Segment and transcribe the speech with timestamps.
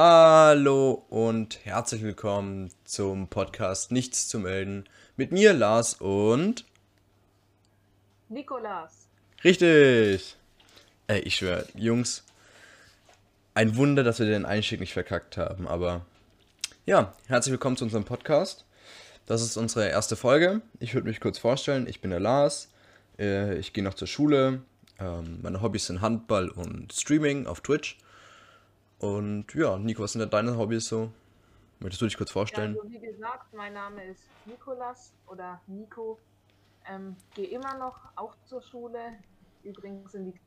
[0.00, 4.84] Hallo und herzlich willkommen zum Podcast Nichts zu melden
[5.16, 6.64] mit mir, Lars und
[8.28, 9.08] Nikolas.
[9.42, 10.36] Richtig.
[11.08, 12.22] Ey, ich schwöre, Jungs,
[13.54, 16.06] ein Wunder, dass wir den Einstieg nicht verkackt haben, aber
[16.86, 18.66] ja, herzlich willkommen zu unserem Podcast.
[19.26, 20.60] Das ist unsere erste Folge.
[20.78, 22.70] Ich würde mich kurz vorstellen, ich bin der Lars,
[23.18, 24.62] äh, ich gehe noch zur Schule,
[25.00, 27.98] ähm, meine Hobbys sind Handball und Streaming auf Twitch.
[28.98, 31.12] Und ja, Nico, was sind denn deine Hobbys so?
[31.80, 32.74] Möchtest du dich kurz vorstellen?
[32.74, 36.18] Ja, also wie gesagt, mein Name ist Nikolas oder Nico.
[36.88, 38.98] Ähm, Gehe immer noch auch zur Schule.
[39.62, 40.40] Übrigens sind die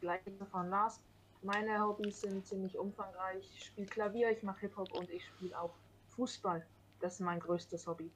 [0.00, 1.00] gleichen von Lars.
[1.42, 3.48] Meine Hobbys sind ziemlich umfangreich.
[3.56, 5.74] Ich spiele Klavier, ich mache Hip-Hop und ich spiele auch
[6.10, 6.64] Fußball.
[7.00, 8.10] Das ist mein größtes Hobby.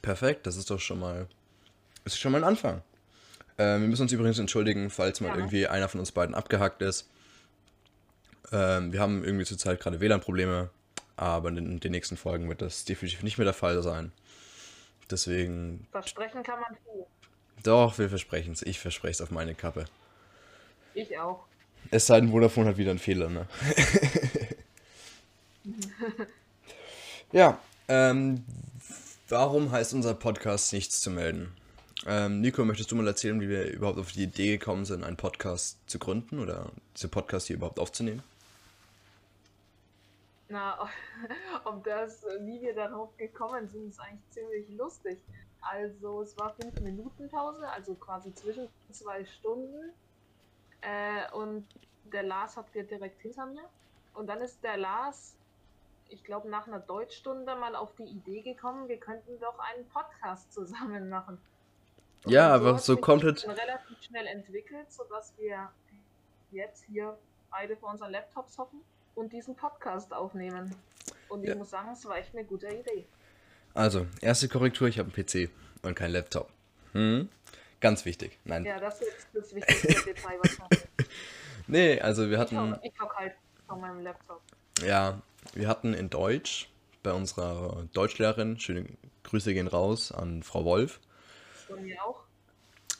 [0.00, 1.28] Perfekt, das ist doch schon mal,
[2.04, 2.82] ist schon mal ein Anfang.
[3.56, 5.36] Äh, wir müssen uns übrigens entschuldigen, falls mal ja.
[5.36, 7.11] irgendwie einer von uns beiden abgehackt ist.
[8.52, 10.70] Ähm, wir haben irgendwie zurzeit gerade WLAN-Probleme,
[11.16, 14.12] aber in den nächsten Folgen wird das definitiv nicht mehr der Fall sein.
[15.10, 15.86] Deswegen.
[15.90, 17.06] Versprechen kann man viel.
[17.62, 18.62] Doch, wir versprechen es.
[18.62, 19.86] Ich verspreche es auf meine Kappe.
[20.94, 21.44] Ich auch.
[21.90, 23.46] Es sei denn, Vodafone hat wieder einen Fehler, ne?
[27.32, 27.58] ja,
[27.88, 28.44] ähm,
[29.28, 31.52] warum heißt unser Podcast nichts zu melden?
[32.06, 35.16] Ähm, Nico, möchtest du mal erzählen, wie wir überhaupt auf die Idee gekommen sind, einen
[35.16, 38.22] Podcast zu gründen oder diese Podcast hier überhaupt aufzunehmen?
[40.52, 40.86] Na,
[41.64, 45.18] ob das, wie wir darauf gekommen sind, ist eigentlich ziemlich lustig.
[45.62, 49.94] Also es war 5 Minuten Pause, also quasi zwischen zwei Stunden.
[50.82, 51.66] Äh, und
[52.04, 53.64] der Lars hat direkt hinter mir.
[54.12, 55.36] Und dann ist der Lars,
[56.10, 60.52] ich glaube, nach einer Deutschstunde mal auf die Idee gekommen, wir könnten doch einen Podcast
[60.52, 61.40] zusammen machen.
[62.24, 63.48] Und ja, so aber so komplett.
[63.48, 65.70] relativ schnell entwickelt, sodass wir
[66.50, 67.16] jetzt hier
[67.50, 68.82] beide vor unseren Laptops hocken
[69.14, 70.74] und diesen Podcast aufnehmen.
[71.28, 71.54] Und ich ja.
[71.56, 73.06] muss sagen, es war echt eine gute Idee.
[73.74, 75.50] Also, erste Korrektur, ich habe einen PC
[75.82, 76.50] und keinen Laptop.
[76.92, 77.28] Hm?
[77.80, 78.38] Ganz wichtig.
[78.44, 78.64] Nein.
[78.64, 80.88] Ja, das ist das wichtigste Detail wahrscheinlich.
[81.66, 82.76] Nee, also wir hatten.
[82.82, 83.34] Ich hock halt
[83.66, 84.42] von meinem Laptop.
[84.84, 85.22] Ja,
[85.54, 86.68] wir hatten in Deutsch
[87.02, 88.86] bei unserer Deutschlehrerin, schöne
[89.24, 91.00] Grüße gehen raus an Frau Wolf.
[91.66, 92.22] Von mir auch.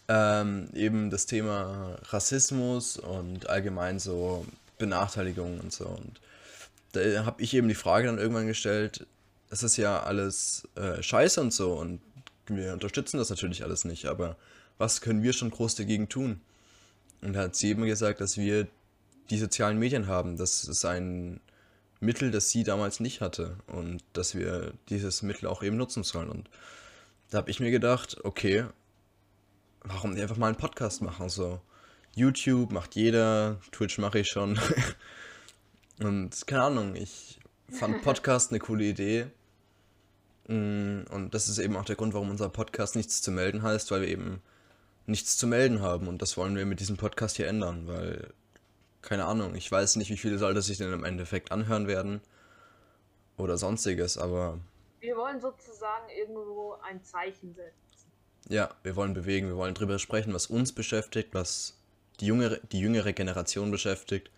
[0.08, 4.44] Ähm, eben das Thema Rassismus und allgemein so
[4.82, 5.86] Benachteiligung und so.
[5.86, 6.20] Und
[6.92, 9.06] da habe ich eben die Frage dann irgendwann gestellt,
[9.50, 12.00] es ist ja alles äh, scheiße und so und
[12.46, 14.36] wir unterstützen das natürlich alles nicht, aber
[14.78, 16.40] was können wir schon groß dagegen tun?
[17.20, 18.66] Und da hat sie eben gesagt, dass wir
[19.30, 20.36] die sozialen Medien haben.
[20.36, 21.40] Das ist ein
[22.00, 26.30] Mittel, das sie damals nicht hatte und dass wir dieses Mittel auch eben nutzen sollen.
[26.30, 26.50] Und
[27.30, 28.66] da habe ich mir gedacht, okay,
[29.82, 31.28] warum nicht einfach mal einen Podcast machen?
[31.28, 31.60] So,
[32.14, 34.58] YouTube macht jeder, Twitch mache ich schon.
[36.02, 37.38] und keine Ahnung, ich
[37.70, 39.26] fand Podcast eine coole Idee.
[40.48, 43.90] Mm, und das ist eben auch der Grund, warum unser Podcast nichts zu melden heißt,
[43.90, 44.42] weil wir eben
[45.06, 46.08] nichts zu melden haben.
[46.08, 48.32] Und das wollen wir mit diesem Podcast hier ändern, weil,
[49.00, 52.20] keine Ahnung, ich weiß nicht, wie viele Leute sich denn im Endeffekt anhören werden
[53.38, 54.58] oder sonstiges, aber.
[55.00, 58.12] Wir wollen sozusagen irgendwo ein Zeichen setzen.
[58.48, 61.78] Ja, wir wollen bewegen, wir wollen drüber sprechen, was uns beschäftigt, was
[62.20, 64.30] die jüngere, die jüngere Generation beschäftigt.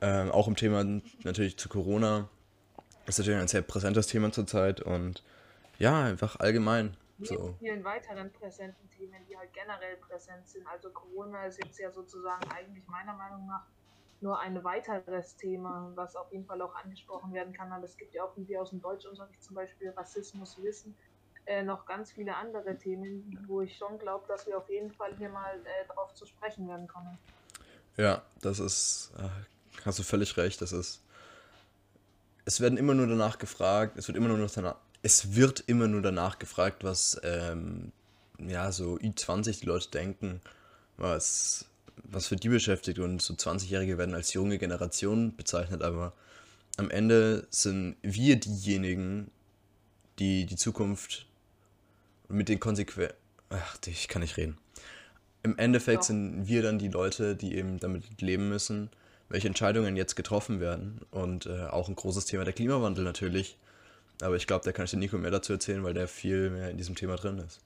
[0.00, 0.84] Ähm, auch im Thema
[1.22, 2.28] natürlich zu Corona.
[3.06, 5.22] Das ist natürlich ein sehr präsentes Thema zurzeit und
[5.78, 6.96] ja, einfach allgemein.
[7.18, 7.54] Neben so.
[7.58, 10.66] vielen weiteren präsenten Themen, die halt generell präsent sind.
[10.66, 13.66] Also Corona ist jetzt ja sozusagen eigentlich meiner Meinung nach
[14.20, 17.70] nur ein weiteres Thema, was auf jeden Fall auch angesprochen werden kann.
[17.72, 20.96] Aber es gibt ja auch, wie wir aus dem Deutschunterricht zum Beispiel Rassismus wissen,
[21.46, 25.14] äh, noch ganz viele andere Themen, wo ich schon glaube, dass wir auf jeden Fall
[25.16, 27.18] hier mal äh, drauf zu sprechen werden kommen.
[27.96, 29.28] Ja, das ist, äh,
[29.84, 31.02] hast du völlig recht, das ist,
[32.44, 36.02] es werden immer nur danach gefragt, es wird immer nur danach, es wird immer nur
[36.02, 37.92] danach gefragt, was, ähm,
[38.38, 40.40] ja, so Ü20 die Leute denken,
[40.96, 41.66] was,
[42.04, 46.12] was für die beschäftigt und so 20-Jährige werden als junge Generation bezeichnet, aber
[46.76, 49.30] am Ende sind wir diejenigen,
[50.18, 51.26] die die Zukunft
[52.34, 53.16] mit den Konsequenzen.
[53.50, 54.58] Ach, ich kann nicht reden.
[55.42, 56.02] Im Endeffekt ja.
[56.02, 58.90] sind wir dann die Leute, die eben damit leben müssen,
[59.28, 61.00] welche Entscheidungen jetzt getroffen werden.
[61.10, 63.58] Und äh, auch ein großes Thema der Klimawandel natürlich.
[64.22, 66.70] Aber ich glaube, da kann ich dir Nico mehr dazu erzählen, weil der viel mehr
[66.70, 67.60] in diesem Thema drin ist.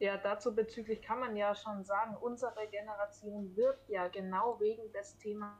[0.00, 5.16] Ja, dazu bezüglich kann man ja schon sagen, unsere Generation wird ja genau wegen des
[5.18, 5.56] Thema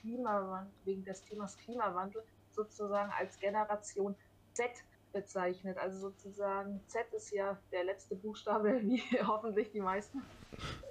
[0.00, 4.14] Klimawandel, wegen des Themas Klimawandel sozusagen als Generation
[4.52, 4.70] Z
[5.12, 5.78] bezeichnet.
[5.78, 10.22] Also sozusagen Z ist ja der letzte Buchstabe, wie hoffentlich die meisten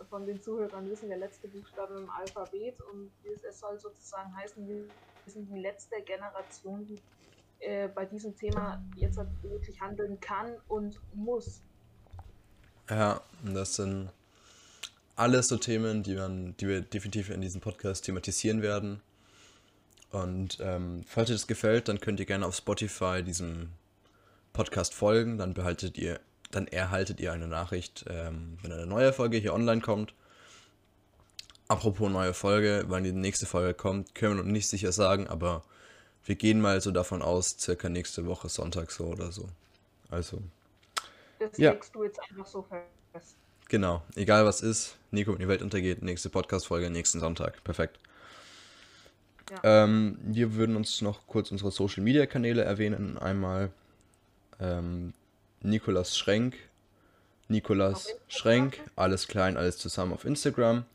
[0.09, 3.11] von den Zuhörern wissen, der letzte Buchstabe im Alphabet und
[3.47, 4.85] es soll sozusagen heißen, wir
[5.25, 6.99] sind die letzte Generation, die
[7.59, 11.61] äh, bei diesem Thema jetzt wirklich handeln kann und muss.
[12.89, 14.11] Ja, das sind
[15.15, 19.01] alles so Themen, die, man, die wir definitiv in diesem Podcast thematisieren werden.
[20.09, 23.69] Und ähm, falls euch das gefällt, dann könnt ihr gerne auf Spotify diesem
[24.53, 25.37] Podcast folgen.
[25.37, 26.19] Dann behaltet ihr,
[26.51, 30.13] dann erhaltet ihr eine Nachricht, ähm, wenn eine neue Folge hier online kommt.
[31.67, 35.63] Apropos neue Folge, wann die nächste Folge kommt, können wir noch nicht sicher sagen, aber
[36.25, 39.47] wir gehen mal so davon aus, circa nächste Woche Sonntag so oder so.
[40.09, 40.41] Also.
[41.39, 41.71] Das ja.
[41.71, 42.63] legst du jetzt einfach so
[43.13, 43.35] fest.
[43.69, 47.63] Genau, egal was ist, Nico, wenn die Welt untergeht, nächste Podcast-Folge nächsten Sonntag.
[47.63, 47.99] Perfekt.
[49.49, 49.83] Ja.
[49.85, 53.17] Ähm, wir würden uns noch kurz unsere Social Media Kanäle erwähnen.
[53.17, 53.71] Einmal
[54.61, 55.13] ähm,
[55.61, 56.55] Nikolas Schrenk,
[57.47, 60.85] Nikolas Schrenk, alles klein, alles zusammen auf Instagram.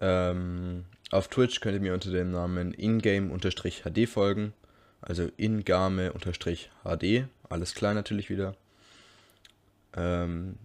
[0.00, 4.52] Ähm, auf Twitch könnt ihr mir unter dem Namen ingame-hd folgen.
[5.00, 8.54] Also ingame-hd, alles klein natürlich wieder.
[9.94, 10.56] Ähm,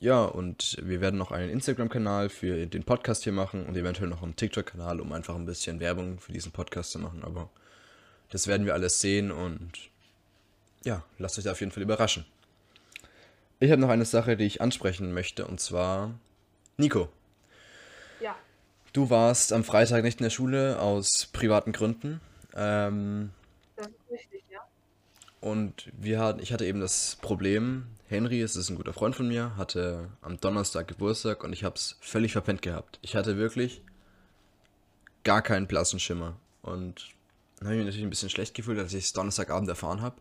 [0.00, 4.22] ja, und wir werden noch einen Instagram-Kanal für den Podcast hier machen und eventuell noch
[4.22, 7.22] einen TikTok-Kanal, um einfach ein bisschen Werbung für diesen Podcast zu machen.
[7.24, 7.48] Aber
[8.30, 9.90] das werden wir alles sehen und
[10.84, 12.24] ja, lasst euch da auf jeden Fall überraschen.
[13.60, 16.12] Ich habe noch eine Sache, die ich ansprechen möchte, und zwar
[16.76, 17.08] Nico.
[18.20, 18.36] Ja.
[18.92, 22.20] Du warst am Freitag nicht in der Schule aus privaten Gründen.
[22.54, 23.30] Ähm,
[23.76, 24.60] das ist richtig, ja.
[25.40, 29.28] Und wir hatten, ich hatte eben das Problem, Henry, es ist ein guter Freund von
[29.28, 32.98] mir, hatte am Donnerstag Geburtstag und ich habe es völlig verpennt gehabt.
[33.02, 33.82] Ich hatte wirklich
[35.22, 36.36] gar keinen blassen Schimmer.
[36.62, 37.14] Und
[37.58, 40.16] dann habe ich mich natürlich ein bisschen schlecht gefühlt, als ich es Donnerstagabend erfahren habe.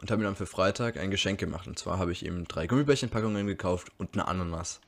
[0.00, 1.66] Und habe mir dann für Freitag ein Geschenk gemacht.
[1.66, 4.80] Und zwar habe ich ihm drei Gummibärchenpackungen gekauft und eine Ananas.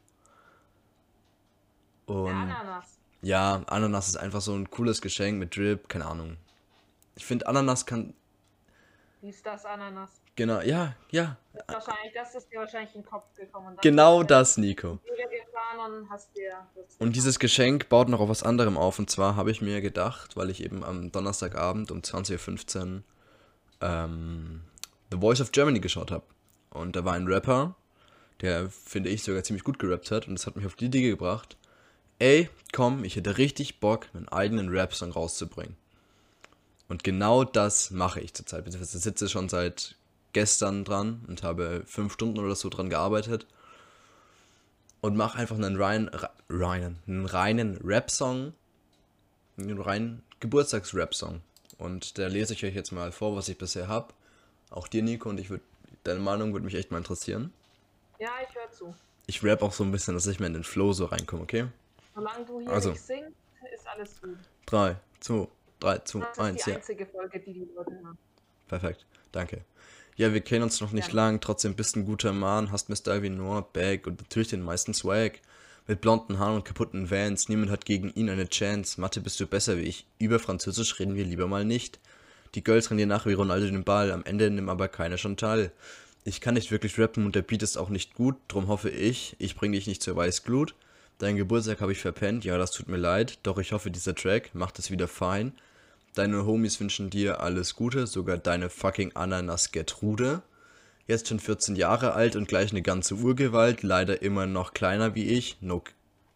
[2.06, 2.98] Und Ananas.
[3.20, 6.36] Ja, Ananas ist einfach so ein cooles Geschenk mit Drip, keine Ahnung.
[7.14, 8.14] Ich finde, Ananas kann.
[9.20, 10.10] Wie ist das Ananas?
[10.34, 11.36] Genau, ja, ja.
[11.52, 13.76] Das ist, wahrscheinlich, das ist dir wahrscheinlich in den Kopf gekommen.
[13.82, 14.92] Genau das, Nico.
[14.92, 16.08] Und,
[16.98, 18.98] und dieses Geschenk baut noch auf was anderem auf.
[18.98, 23.02] Und zwar habe ich mir gedacht, weil ich eben am Donnerstagabend um 20.15 Uhr
[23.82, 24.62] ähm,
[25.12, 26.24] The Voice of Germany geschaut habe.
[26.70, 27.76] Und da war ein Rapper,
[28.40, 30.26] der, finde ich, sogar ziemlich gut gerappt hat.
[30.26, 31.56] Und das hat mich auf die Idee gebracht,
[32.18, 35.76] ey, komm, ich hätte richtig Bock, einen eigenen Rap-Song rauszubringen.
[36.88, 38.66] Und genau das mache ich zurzeit.
[38.66, 39.96] Ich sitze schon seit
[40.32, 43.46] gestern dran und habe fünf Stunden oder so dran gearbeitet.
[45.02, 46.10] Und mache einfach einen reinen,
[46.48, 48.54] reinen, einen reinen Rap-Song.
[49.58, 51.42] Einen reinen Geburtstags-Rap-Song.
[51.76, 54.14] Und da lese ich euch jetzt mal vor, was ich bisher habe.
[54.72, 55.62] Auch dir, Nico, und ich würde,
[56.02, 57.52] deine Meinung würde mich echt mal interessieren.
[58.18, 58.94] Ja, ich höre zu.
[59.26, 61.66] Ich rap auch so ein bisschen, dass ich mir in den Flow so reinkomme, okay?
[62.14, 63.36] Solange du hier also, nicht singst,
[63.72, 64.36] ist alles gut.
[64.66, 65.48] 3, 2,
[65.80, 66.42] 3, 2, 1, ja.
[66.42, 68.18] Das ist die einzige Folge, die die Leute hören.
[68.68, 69.64] Perfekt, danke.
[70.16, 71.14] Ja, wir kennen uns noch nicht ja.
[71.14, 73.22] lang, trotzdem bist ein guter Mann, hast Mr.
[73.22, 75.40] wie Noah, Bag und natürlich den meisten Swag.
[75.86, 79.00] Mit blonden Haaren und kaputten Vans, niemand hat gegen ihn eine Chance.
[79.00, 80.06] Mathe bist du besser wie ich.
[80.18, 81.98] Über Französisch reden wir lieber mal nicht.
[82.54, 85.36] Die Girls rennen dir nach wie Ronaldo den Ball, am Ende nimmt aber keiner schon
[85.36, 85.72] teil.
[86.24, 89.34] Ich kann nicht wirklich rappen und der Beat ist auch nicht gut, drum hoffe ich,
[89.38, 90.74] ich bring dich nicht zur Weißglut.
[91.18, 94.54] Dein Geburtstag habe ich verpennt, ja, das tut mir leid, doch ich hoffe, dieser Track
[94.54, 95.52] macht es wieder fein.
[96.14, 100.42] Deine Homies wünschen dir alles Gute, sogar deine fucking Ananas Gertrude.
[101.06, 105.28] Jetzt schon 14 Jahre alt und gleich eine ganze Urgewalt, leider immer noch kleiner wie
[105.28, 105.56] ich.
[105.62, 105.82] No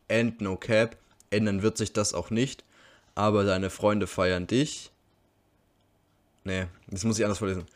[0.09, 0.97] and no cap.
[1.31, 2.65] Ändern wird sich das auch nicht.
[3.15, 4.91] Aber deine Freunde feiern dich.
[6.47, 7.67] Nee, das muss ich anders vorlesen.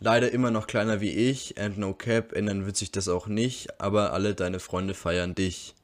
[0.00, 3.80] Leider immer noch kleiner wie ich, and no cap, ändern wird sich das auch nicht,
[3.80, 5.74] aber alle deine Freunde feiern dich.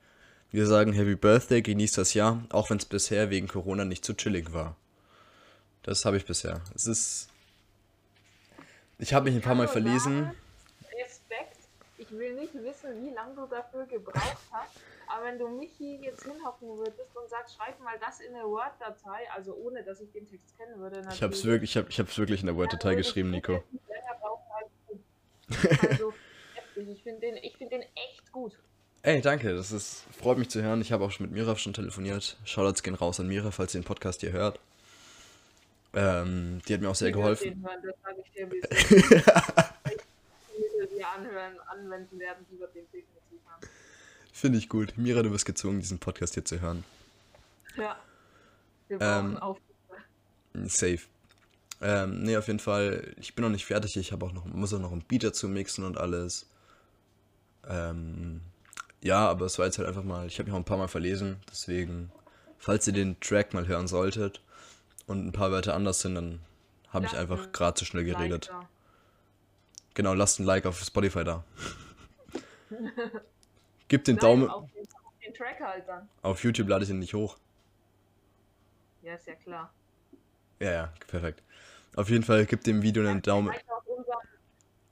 [0.53, 4.13] Wir sagen Happy Birthday, genieß das Jahr, auch wenn es bisher wegen Corona nicht so
[4.13, 4.77] chillig war.
[5.85, 6.61] Das habe ich bisher.
[6.75, 7.29] Es ist.
[8.99, 10.33] Ich habe mich ein paar Mal verlesen.
[12.09, 14.77] Ich will nicht wissen, wie lange du dafür gebraucht hast.
[15.09, 18.45] Aber wenn du mich hier jetzt hinhocken würdest und sagst, schreib mal das in eine
[18.45, 21.07] Word-Datei, also ohne dass ich den Text kennen würde.
[21.13, 23.63] Ich habe es wirklich, ich hab, ich wirklich in der Word-Datei geschrieben, Nico.
[25.49, 26.13] Also,
[26.75, 28.59] ich finde den, find den echt gut.
[29.03, 30.81] Ey, danke, das ist, freut mich zu hören.
[30.81, 32.37] Ich habe auch schon mit Mira schon telefoniert.
[32.45, 34.59] Shoutouts gehen raus an Mira, falls ihr den Podcast hier hört.
[35.95, 37.65] Ähm, die hat mir auch sehr ich geholfen.
[37.65, 38.61] Hören, das sage ich dir, wie
[40.97, 43.67] die anhören, anwenden werden, die wird den definitiv haben.
[44.33, 44.93] Finde ich gut.
[44.97, 46.85] Mira, du bist gezwungen, diesen Podcast hier zu hören.
[47.77, 47.97] Ja.
[48.89, 49.65] Wir brauchen ähm, Aufrufe.
[50.67, 51.01] Safe.
[51.81, 53.97] Ähm, nee, auf jeden Fall, ich bin noch nicht fertig.
[53.97, 56.47] Ich habe auch noch, muss auch noch einen Beat dazu mixen und alles.
[57.69, 58.41] Ähm,
[59.03, 60.89] Ja, aber es war jetzt halt einfach mal, ich habe mich auch ein paar Mal
[60.89, 62.11] verlesen, deswegen,
[62.59, 64.41] falls ihr den Track mal hören solltet
[65.07, 66.41] und ein paar Wörter anders sind, dann
[66.91, 68.49] habe ich einfach ein gerade zu schnell geredet.
[68.49, 68.69] da.
[69.97, 71.43] Genau, lasst ein Like auf Spotify da.
[73.89, 76.07] Gebt den Nein, Daumen, Auf den, auf den Track halt dann.
[76.21, 77.39] auf YouTube lade ich ihn nicht hoch.
[79.01, 79.73] Ja, ist ja klar.
[80.61, 81.43] Ja, ja, perfekt.
[81.95, 83.49] Auf jeden Fall gebt dem Video einen Daumen.
[83.49, 84.19] Vielleicht auf unserem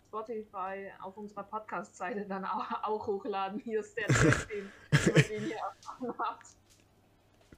[0.09, 3.61] Spotify, auf unserer Podcast-Seite dann auch, auch hochladen.
[3.61, 6.47] Hier ist der Track, den, den ihr erfahren habt.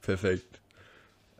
[0.01, 0.59] Perfekt.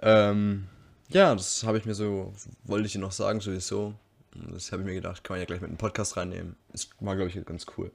[0.01, 0.69] Ähm,
[1.09, 2.33] ja, das habe ich mir so,
[2.63, 3.93] wollte ich dir noch sagen, sowieso.
[4.33, 6.55] Das habe ich mir gedacht, kann man ja gleich mit einem Podcast reinnehmen.
[6.73, 7.91] Ist mal, glaube ich, ganz cool.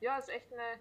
[0.00, 0.80] Ja, ist echt eine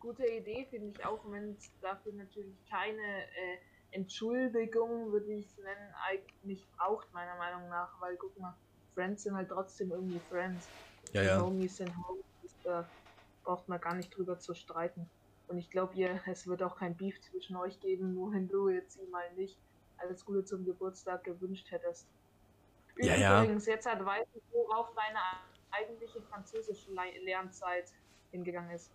[0.00, 3.58] gute Idee, finde ich auch, wenn es dafür natürlich keine äh,
[3.92, 8.00] Entschuldigung, würde ich es nennen, eigentlich braucht, meiner Meinung nach.
[8.00, 8.54] Weil guck mal,
[8.94, 10.66] Friends sind halt trotzdem irgendwie Friends.
[11.12, 11.40] Ja, ja.
[11.40, 12.88] Homies sind Homies, da
[13.44, 15.08] braucht man gar nicht drüber zu streiten.
[15.48, 18.68] Und ich glaube, ihr, es wird auch kein Beef zwischen euch geben, nur wenn du
[18.68, 19.56] jetzt ihm mal nicht
[19.98, 22.06] alles Gute zum Geburtstag gewünscht hättest.
[22.98, 23.42] Ja, ja.
[23.42, 25.18] Übrigens, jetzt halt weiß ich, worauf deine
[25.70, 27.86] eigentliche französische Le- Lernzeit
[28.30, 28.90] hingegangen ist.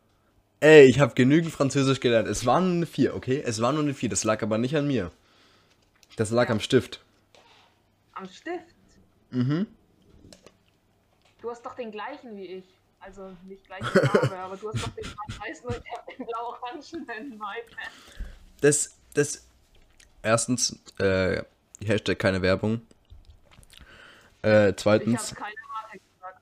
[0.59, 2.27] Ey, ich habe genügend Französisch gelernt.
[2.27, 3.43] Es war nur eine 4, okay?
[3.45, 4.09] Es war nur eine 4.
[4.09, 5.11] Das lag aber nicht an mir.
[6.15, 6.51] Das lag Ja.
[6.53, 7.03] am Stift.
[8.13, 8.75] Am Stift?
[9.29, 9.67] Mhm.
[11.41, 12.65] Du hast doch den gleichen wie ich.
[12.99, 17.39] Also nicht gleiche Farbe, aber du hast doch den weißen und ich hab den blau-orangenen.
[18.59, 19.47] Das, das.
[20.23, 21.43] Erstens, äh,
[21.85, 22.81] Hashtag keine Werbung.
[24.47, 26.41] Äh, Ich zweitens, habe keine Marke gesagt.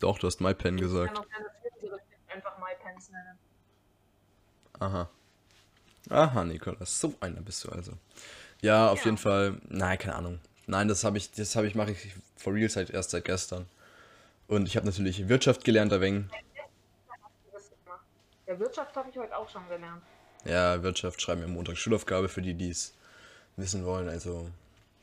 [0.00, 1.18] doch, du hast MyPen Ich kann gesagt.
[1.18, 1.46] auch gerne
[2.28, 3.38] einfach MyPens nennen.
[4.80, 5.08] Aha.
[6.10, 7.92] Aha, Nikolas, so einer bist du also.
[8.60, 9.04] Ja, auf Ja.
[9.06, 9.60] jeden Fall.
[9.68, 10.40] Nein, keine Ahnung.
[10.66, 13.66] Nein, das habe ich, das habe ich, mache ich for real seit erst seit gestern.
[14.46, 15.92] Und ich habe natürlich Wirtschaft gelernt.
[15.92, 16.30] Das gemacht.
[18.46, 20.02] Ja, Wirtschaft habe ich heute auch schon gelernt.
[20.44, 22.94] Ja, Wirtschaft schreiben wir Montag Schulaufgabe für die, die es
[23.56, 24.08] wissen wollen.
[24.08, 24.50] Also,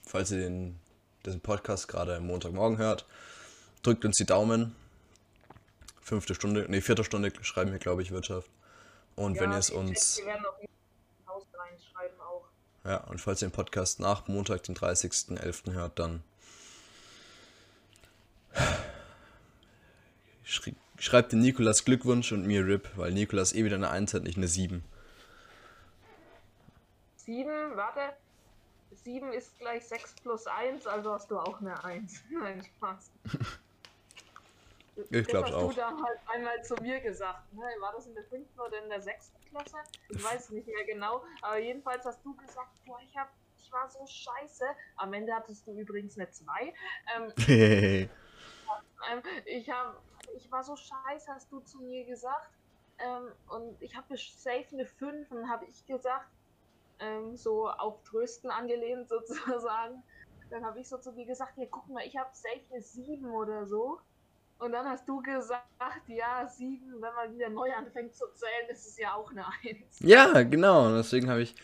[0.05, 0.79] falls ihr den,
[1.25, 3.05] diesen Podcast gerade am Montagmorgen hört,
[3.83, 4.75] drückt uns die Daumen.
[6.01, 8.49] Fünfte Stunde, nee, vierte Stunde schreiben wir, glaube ich, Wirtschaft.
[9.15, 10.59] Und wenn ihr es uns, Wir werden auch
[11.27, 12.45] Haus reinschreiben auch.
[12.83, 15.73] ja, und falls ihr den Podcast nach Montag, den 30.11.
[15.73, 16.21] hört, dann
[20.97, 24.37] schreibt dem Nikolas Glückwunsch und mir RIP, weil Nikolas eh wieder eine 1 hat, nicht
[24.37, 24.83] eine 7.
[27.17, 28.15] Sieben, warte.
[29.05, 32.23] Sieben ist gleich 6 plus 1, also hast du auch eine 1.
[32.31, 33.11] Nein, Spaß.
[35.11, 35.69] Ich glaub's das hast auch.
[35.69, 37.53] du damals einmal zu mir gesagt.
[37.53, 37.61] Ne?
[37.81, 39.77] War das in der fünften oder in der sechsten Klasse?
[40.09, 41.23] Ich weiß es nicht mehr genau.
[41.43, 44.65] Aber jedenfalls hast du gesagt, boah, ich, hab, ich war so scheiße.
[44.95, 46.73] Am Ende hattest du übrigens eine 2.
[47.15, 48.09] Ähm, ähm,
[49.45, 50.01] ich, hab,
[50.35, 52.49] ich war so scheiße, hast du zu mir gesagt.
[52.97, 56.25] Ähm, und ich habe safe eine 5 und habe ich gesagt,
[56.99, 60.03] ähm, so auf Trösten angelehnt sozusagen.
[60.49, 63.25] Dann habe ich so zu dir gesagt, ja guck mal, ich habe safe eine 7
[63.31, 63.99] oder so.
[64.57, 68.87] Und dann hast du gesagt, ja, 7, wenn man wieder neu anfängt zu zählen, ist
[68.87, 69.99] es ja auch eine 1.
[69.99, 70.87] Ja, genau.
[70.87, 71.55] Und deswegen habe ich.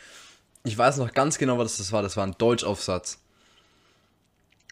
[0.63, 2.03] Ich weiß noch ganz genau, was das war.
[2.03, 3.19] Das war ein Deutschaufsatz.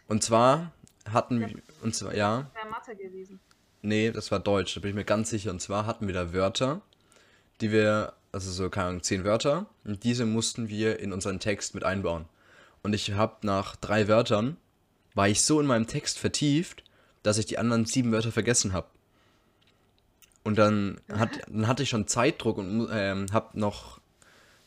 [0.06, 0.72] Und zwar
[1.10, 1.62] hatten wir.
[1.82, 2.50] Und zwar, ja.
[2.54, 3.40] Wäre Mathe gewesen.
[3.82, 5.50] Nee, das war Deutsch, da bin ich mir ganz sicher.
[5.50, 6.82] Und zwar hatten wir da Wörter,
[7.60, 8.12] die wir.
[8.32, 9.66] Also so, keine Ahnung, zehn Wörter.
[9.84, 12.26] Und diese mussten wir in unseren Text mit einbauen.
[12.82, 14.56] Und ich habe nach drei Wörtern.
[15.14, 16.84] War ich so in meinem Text vertieft,
[17.24, 18.86] dass ich die anderen sieben Wörter vergessen habe.
[20.44, 24.00] Und dann, hat, dann hatte ich schon Zeitdruck und ähm, habe noch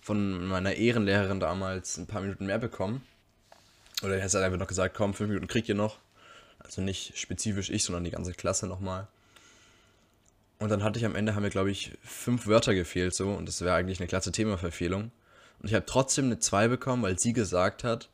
[0.02, 3.02] von meiner Ehrenlehrerin damals ein paar Minuten mehr bekommen.
[4.04, 5.98] Oder er hat einfach noch gesagt, komm, fünf Minuten kriegt ihr noch.
[6.60, 9.08] Also nicht spezifisch ich, sondern die ganze Klasse nochmal.
[10.60, 13.48] Und dann hatte ich am Ende, haben mir glaube ich fünf Wörter gefehlt so und
[13.48, 15.12] das wäre eigentlich eine klasse Themaverfehlung.
[15.60, 18.10] Und ich habe trotzdem eine 2 bekommen, weil sie gesagt hat,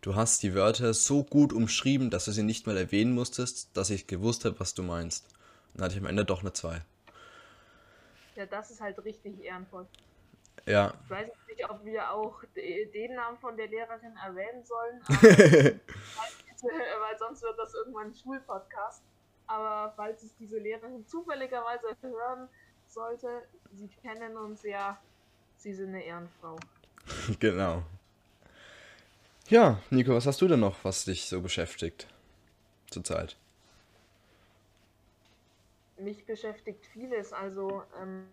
[0.00, 3.90] du hast die Wörter so gut umschrieben, dass du sie nicht mal erwähnen musstest, dass
[3.90, 5.26] ich gewusst habe, was du meinst.
[5.72, 6.80] Und dann hatte ich am Ende doch eine 2.
[8.34, 9.86] Ja, das ist halt richtig ehrenvoll.
[10.66, 10.94] Ja.
[11.04, 15.00] Ich weiß nicht, ob wir auch de- den Namen von der Lehrerin erwähnen sollen,
[16.62, 19.02] weil sonst wird das irgendwann ein Schulpodcast.
[19.46, 22.48] Aber falls es diese Lehrerin zufälligerweise hören
[22.86, 25.00] sollte, sie kennen uns ja,
[25.56, 26.56] sie sind eine Ehrenfrau.
[27.40, 27.82] genau.
[29.48, 32.06] Ja, Nico, was hast du denn noch, was dich so beschäftigt?
[32.90, 33.36] Zurzeit.
[35.98, 37.32] Mich beschäftigt vieles.
[37.32, 38.28] Also ähm,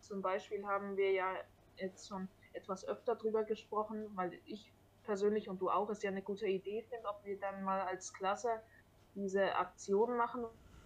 [0.00, 1.34] zum Beispiel haben wir ja
[1.76, 4.70] jetzt schon etwas öfter drüber gesprochen, weil ich
[5.04, 8.12] persönlich und du auch es ja eine gute Idee finde, ob wir dann mal als
[8.12, 8.60] Klasse
[9.16, 10.44] diese Aktion machen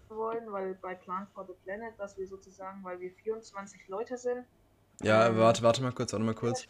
[0.09, 4.45] wollen, weil bei Plan for the Planet, dass wir sozusagen, weil wir 24 Leute sind.
[5.03, 6.67] Ja, ähm, warte, warte mal kurz, warte mal kurz.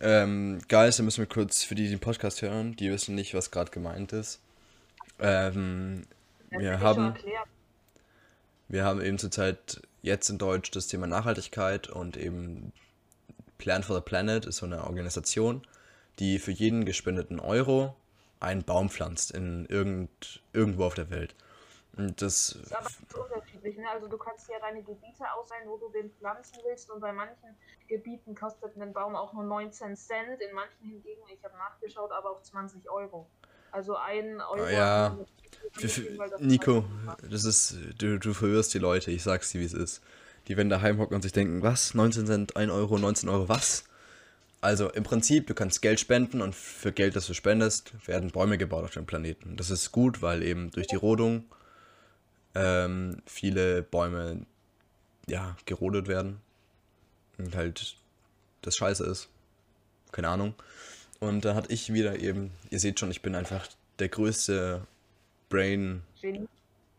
[0.00, 3.34] Ähm, Guys, da müssen wir kurz für die, die den Podcast hören, die wissen nicht,
[3.34, 4.40] was gerade gemeint ist.
[5.18, 6.04] Ähm,
[6.50, 7.14] wir haben,
[8.68, 12.72] wir haben eben zurzeit jetzt in Deutsch das Thema Nachhaltigkeit und eben
[13.58, 15.62] Plan for the Planet ist so eine Organisation,
[16.18, 17.96] die für jeden gespendeten Euro
[18.44, 21.34] einen Baum pflanzt in irgend, irgendwo auf der Welt.
[21.96, 22.88] Und das, ist aber
[23.22, 23.76] unterschiedlich.
[23.76, 23.88] Ne?
[23.88, 27.56] Also du kannst ja deine Gebiete auswählen, wo du den pflanzen willst und bei manchen
[27.86, 32.30] Gebieten kostet ein Baum auch nur 19 Cent, in manchen hingegen, ich habe nachgeschaut, aber
[32.30, 33.28] auch 20 Euro.
[33.70, 34.68] Also ein Euro.
[34.68, 35.16] Ja,
[36.16, 36.84] weil das Nico,
[37.28, 40.02] das ist, du, du verwirrst die Leute, ich sag's dir, wie es ist.
[40.46, 41.94] Die werden daheim hocken und sich denken, was?
[41.94, 43.84] 19 Cent, 1 Euro, 19 Euro, was?
[44.64, 48.56] Also im Prinzip, du kannst Geld spenden und für Geld, das du spendest, werden Bäume
[48.56, 49.58] gebaut auf dem Planeten.
[49.58, 51.44] Das ist gut, weil eben durch die Rodung
[52.54, 54.46] ähm, viele Bäume
[55.28, 56.40] ja, gerodet werden.
[57.36, 57.98] Und halt
[58.62, 59.28] das scheiße ist.
[60.12, 60.54] Keine Ahnung.
[61.20, 63.68] Und da hatte ich wieder eben, ihr seht schon, ich bin einfach
[63.98, 64.86] der größte
[65.50, 66.48] Brain Genie.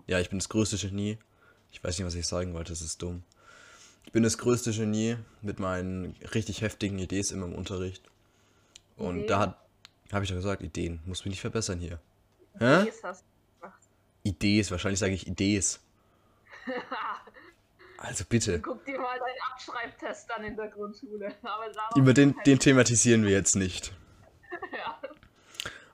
[0.06, 1.18] ja, ich bin das größte Genie.
[1.72, 3.24] Ich weiß nicht, was ich sagen wollte, das ist dumm.
[4.06, 8.04] Ich bin das größte Genie mit meinen richtig heftigen Ideen immer im Unterricht.
[8.98, 9.28] Und Ideen?
[9.28, 9.58] da hat,
[10.12, 11.02] habe ich doch gesagt, Ideen.
[11.06, 12.00] Muss mich nicht verbessern hier.
[12.60, 12.86] Hä?
[12.86, 13.84] Yes, hast du gesagt.
[14.24, 15.82] Idees, wahrscheinlich sage ich Idees.
[17.98, 18.60] Also bitte.
[18.62, 21.34] Guck dir mal deinen Abschreibtest an in der Grundschule.
[21.96, 23.94] Über den, den thematisieren wir jetzt nicht.
[24.72, 25.00] ja.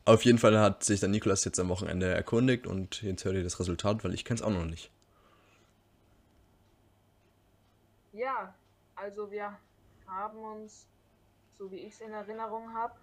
[0.04, 3.44] Auf jeden Fall hat sich dann Nikolas jetzt am Wochenende erkundigt und jetzt hört ihr
[3.44, 4.92] das Resultat, weil ich kenne es auch noch nicht.
[8.14, 8.54] Ja,
[8.96, 9.58] also wir
[10.08, 10.88] haben uns,
[11.58, 12.96] so wie ich es in Erinnerung habe,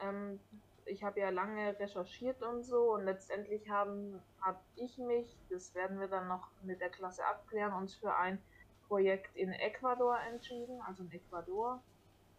[0.00, 0.40] ähm,
[0.86, 6.00] ich habe ja lange recherchiert und so und letztendlich haben habe ich mich, das werden
[6.00, 8.42] wir dann noch mit der Klasse abklären, uns für ein
[8.88, 11.80] Projekt in Ecuador entschieden, also in Ecuador,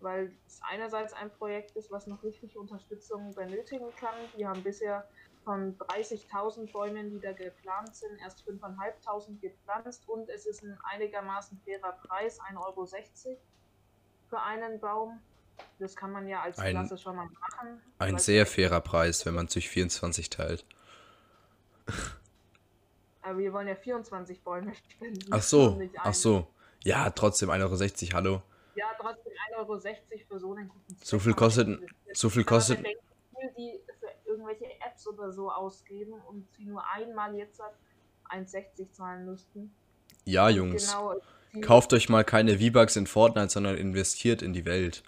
[0.01, 4.15] weil es einerseits ein Projekt ist, was noch richtig Unterstützung benötigen kann.
[4.35, 5.07] Wir haben bisher
[5.43, 11.59] von 30.000 Bäumen, die da geplant sind, erst 5.500 gepflanzt und es ist ein einigermaßen
[11.65, 12.85] fairer Preis, 1,60 Euro
[14.29, 15.19] für einen Baum.
[15.79, 17.81] Das kann man ja als Ein- Klasse schon mal machen.
[17.99, 20.65] Ein sehr fairer Preis, wenn man es durch 24 teilt.
[23.23, 25.27] Aber wir wollen ja 24 Bäume spenden.
[25.31, 26.47] Ach so, ach so.
[26.83, 28.41] Ja, trotzdem 1,60 Euro, hallo.
[28.75, 29.79] Ja, trotzdem 1,60 Euro
[30.27, 31.07] für so einen guten Zweck.
[31.07, 31.79] So viel kostet-
[32.13, 32.83] so viel kostet-
[33.57, 33.79] die
[34.31, 37.73] irgendwelche Apps oder so ausgeben und sie nur einmal jetzt halt
[38.29, 39.73] 1,60 zahlen müssten.
[40.25, 40.87] Ja, Jungs.
[40.91, 41.15] Genau,
[41.61, 45.03] Kauft euch mal keine V-Bucks in Fortnite, sondern investiert in die Welt.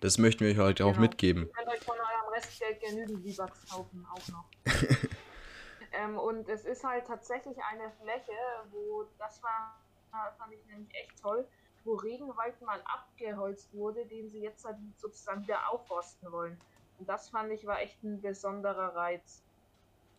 [0.00, 1.02] Das möchten wir euch heute auch Genau.
[1.02, 1.42] mitgeben.
[1.44, 4.44] Ihr könnt euch von eurem Restgeld genügend V-Bucks kaufen, auch noch.
[5.92, 8.32] ähm, und es ist halt tatsächlich eine Fläche,
[8.70, 9.78] wo, das war,
[10.38, 11.46] fand ich nämlich echt toll,
[11.84, 16.58] wo Regenwald mal abgeholzt wurde, den sie jetzt halt sozusagen wieder aufforsten wollen.
[17.02, 19.42] Und das fand ich war echt ein besonderer Reiz.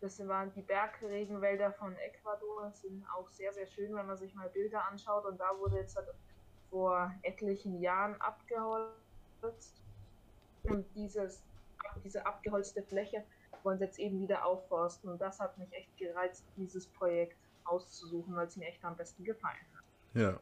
[0.02, 4.50] Das waren die Bergregenwälder von Ecuador, sind auch sehr, sehr schön, wenn man sich mal
[4.50, 5.24] Bilder anschaut.
[5.24, 6.10] Und da wurde jetzt halt
[6.70, 9.82] vor etlichen Jahren abgeholzt.
[10.64, 11.42] Und dieses,
[12.04, 13.24] diese abgeholzte Fläche
[13.64, 15.10] wollen sie jetzt eben wieder aufforsten.
[15.10, 19.24] Und das hat mich echt gereizt, dieses Projekt auszusuchen, weil es mir echt am besten
[19.24, 20.22] gefallen hat.
[20.22, 20.40] Ja.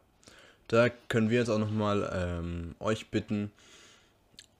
[0.69, 3.51] Da können wir jetzt auch nochmal ähm, euch bitten.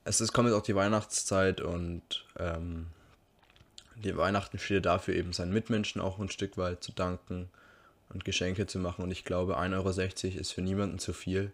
[0.04, 2.88] Es ist, kommt jetzt auch die Weihnachtszeit und ähm,
[3.96, 7.50] die Weihnachten steht dafür eben seinen Mitmenschen auch ein Stück weit zu danken
[8.10, 9.04] und Geschenke zu machen.
[9.04, 11.52] Und ich glaube, 1,60 Euro ist für niemanden zu viel.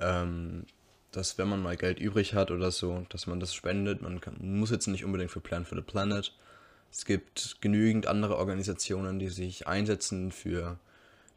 [0.00, 0.66] Ähm,
[1.12, 4.02] dass wenn man mal Geld übrig hat oder so, dass man das spendet.
[4.02, 6.34] Man kann, muss jetzt nicht unbedingt für Plan for the Planet.
[6.90, 10.78] Es gibt genügend andere Organisationen, die sich einsetzen für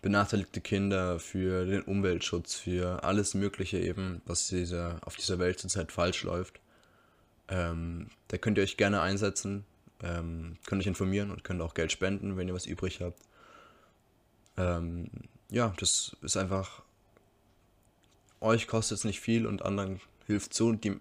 [0.05, 5.91] benachteiligte Kinder, für den Umweltschutz, für alles Mögliche eben, was dieser, auf dieser Welt zurzeit
[5.91, 6.59] falsch läuft.
[7.47, 9.65] Ähm, da könnt ihr euch gerne einsetzen,
[10.03, 13.19] ähm, könnt euch informieren und könnt auch Geld spenden, wenn ihr was übrig habt.
[14.57, 15.09] Ähm,
[15.49, 16.83] ja, das ist einfach,
[18.41, 20.99] euch kostet es nicht viel und anderen hilft so, die,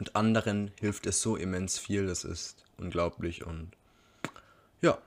[0.00, 3.70] und anderen hilft es so immens viel, das ist unglaublich und
[4.80, 4.98] ja,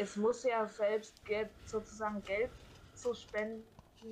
[0.00, 2.50] Es muss ja selbst Geld, sozusagen Geld
[2.94, 3.66] zu spenden,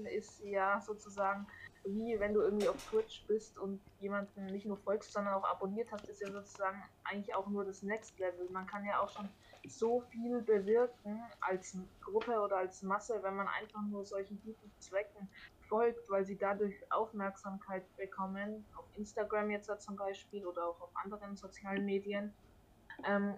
[0.05, 1.47] ist ja sozusagen
[1.85, 5.91] wie wenn du irgendwie auf Twitch bist und jemanden nicht nur folgst, sondern auch abonniert
[5.93, 8.49] hast, ist ja sozusagen eigentlich auch nur das Next Level.
[8.51, 9.29] Man kann ja auch schon
[9.67, 15.29] so viel bewirken als Gruppe oder als Masse, wenn man einfach nur solchen guten Zwecken
[15.69, 21.37] folgt, weil sie dadurch Aufmerksamkeit bekommen, auf Instagram jetzt zum Beispiel oder auch auf anderen
[21.37, 22.35] sozialen Medien.
[23.05, 23.35] Ähm,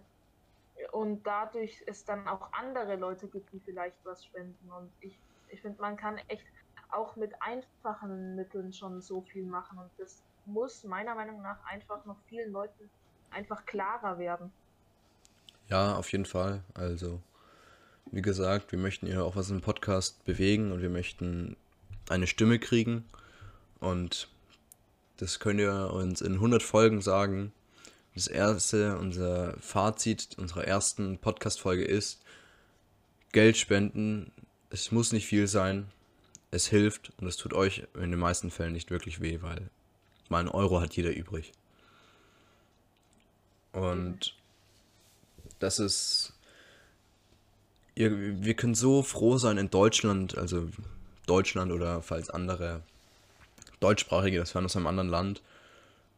[0.93, 4.71] und dadurch es dann auch andere Leute gibt, die vielleicht was spenden.
[4.71, 6.45] Und ich, ich finde, man kann echt
[6.91, 9.79] auch mit einfachen Mitteln schon so viel machen.
[9.79, 12.91] Und das muss meiner Meinung nach einfach noch vielen Leuten
[13.31, 14.53] einfach klarer werden.
[15.69, 16.65] Ja, auf jeden Fall.
[16.75, 17.21] Also,
[18.07, 21.57] wie gesagt, wir möchten hier auch was im Podcast bewegen und wir möchten
[22.09, 23.05] eine Stimme kriegen.
[23.79, 24.29] Und
[25.19, 27.53] das könnt ihr uns in 100 Folgen sagen.
[28.15, 32.21] Das erste, unser Fazit unserer ersten Podcast-Folge ist,
[33.33, 34.33] Geld spenden,
[34.71, 35.91] es muss nicht viel sein,
[36.51, 39.71] es hilft und es tut euch in den meisten Fällen nicht wirklich weh, weil
[40.29, 41.53] mal einen Euro hat jeder übrig.
[43.73, 44.35] Und
[45.59, 46.33] das ist.
[47.95, 50.71] Wir können so froh sein in Deutschland, also
[51.27, 52.83] Deutschland oder falls andere
[53.81, 55.43] Deutschsprachige, das hören aus einem anderen Land,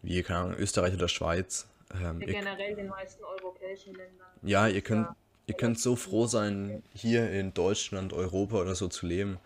[0.03, 1.67] wie keine Ahnung, Österreich oder Schweiz.
[1.95, 4.29] Ähm, ja, generell den meisten europäischen Ländern.
[4.43, 5.17] Ja, ihr könnt, ja.
[5.47, 9.39] ihr könnt so froh sein, hier in Deutschland, Europa oder so zu leben,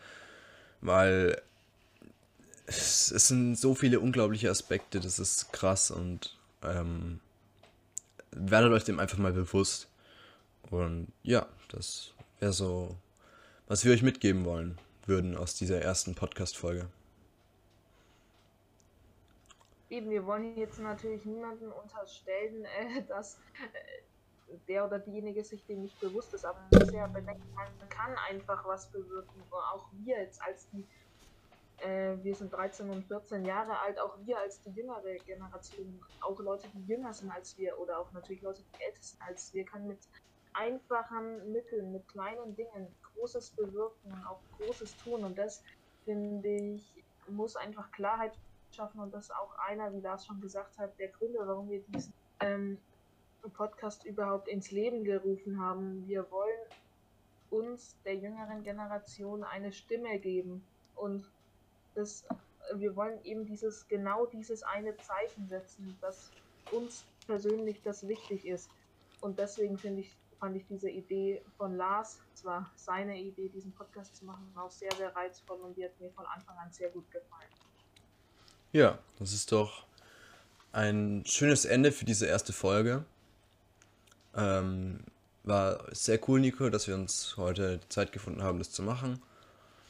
[0.81, 1.41] weil
[2.67, 7.21] es, es sind so viele unglaubliche Aspekte, das ist krass und ähm,
[8.33, 9.89] werdet euch dem einfach mal bewusst.
[10.71, 12.97] Und ja, das wäre so,
[13.67, 16.89] was wir euch mitgeben wollen würden aus dieser ersten Podcast-Folge.
[19.89, 23.37] Eben, wir wollen jetzt natürlich niemanden unterstellen, äh, dass
[23.75, 27.89] äh, der oder diejenige sich dem nicht bewusst ist, aber man muss ja bedenken, man
[27.89, 29.43] kann einfach was bewirken.
[29.51, 30.85] Auch wir jetzt als die
[31.79, 36.39] äh, wir sind 13 und 14 Jahre alt, auch wir als die jüngere Generation, auch
[36.41, 39.65] Leute, die jünger sind als wir oder auch natürlich Leute, die älter sind als wir,
[39.65, 39.99] können mit
[40.55, 45.25] einfachen Mitteln, mit kleinen Dingen Großes bewirken und auch Großes tun.
[45.25, 45.63] Und das,
[46.05, 48.33] finde ich, muss einfach Klarheit
[48.77, 49.01] schaffen.
[49.01, 52.13] Und das ist auch einer, wie Lars schon gesagt hat, der Gründe, warum wir diesen
[52.41, 52.79] ähm,
[53.55, 56.07] Podcast überhaupt ins Leben gerufen haben.
[56.07, 56.61] Wir wollen
[57.51, 60.65] uns der jüngeren Generation eine Stimme geben.
[60.95, 61.31] Und
[61.95, 62.27] das,
[62.75, 66.31] wir wollen eben dieses, genau dieses eine Zeichen setzen, das
[66.73, 68.71] uns persönlich das wichtig ist.
[69.21, 74.17] Und deswegen finde ich, fand ich diese Idee von Lars, zwar seine Idee, diesen Podcast
[74.17, 77.11] zu machen, auch sehr, sehr reizvoll und die hat mir von Anfang an sehr gut
[77.11, 77.49] gefallen.
[78.77, 79.87] Ja, das ist doch
[80.73, 83.07] ein schönes Ende für diese erste Folge.
[84.37, 85.01] Ähm,
[85.45, 89.23] war sehr cool, Nico, dass wir uns heute Zeit gefunden haben, das zu machen.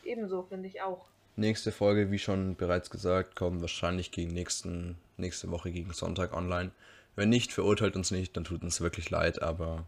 [0.05, 1.05] Ebenso, finde ich auch.
[1.35, 6.71] Nächste Folge, wie schon bereits gesagt, kommt wahrscheinlich gegen nächsten, nächste Woche gegen Sonntag online.
[7.17, 9.85] Wenn nicht, verurteilt uns nicht, dann tut uns wirklich leid, aber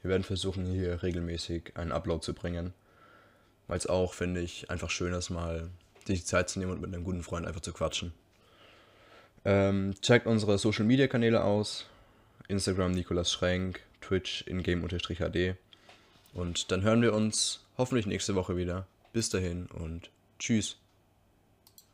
[0.00, 2.72] wir werden versuchen, hier regelmäßig einen Upload zu bringen.
[3.66, 5.68] Weil es auch, finde ich, einfach schön ist, mal
[6.06, 8.12] sich die Zeit zu nehmen und mit einem guten Freund einfach zu quatschen.
[9.44, 11.86] Ähm, checkt unsere Social Media Kanäle aus.
[12.48, 15.56] Instagram Nikolas Schrenk, Twitch ingame-hd.
[16.34, 18.86] Und dann hören wir uns hoffentlich nächste Woche wieder.
[19.12, 20.76] Bis dahin und Tschüss.